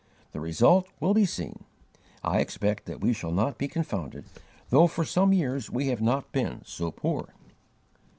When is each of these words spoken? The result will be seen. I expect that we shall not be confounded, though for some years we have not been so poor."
The 0.31 0.39
result 0.39 0.87
will 0.99 1.13
be 1.13 1.27
seen. 1.27 1.63
I 2.23 2.39
expect 2.39 2.85
that 2.85 3.01
we 3.01 3.13
shall 3.13 3.29
not 3.31 3.59
be 3.59 3.67
confounded, 3.67 4.25
though 4.71 4.87
for 4.87 5.05
some 5.05 5.31
years 5.31 5.69
we 5.69 5.89
have 5.89 6.01
not 6.01 6.31
been 6.31 6.63
so 6.65 6.89
poor." 6.89 7.29